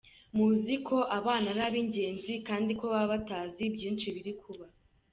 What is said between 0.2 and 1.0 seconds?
Muzi uko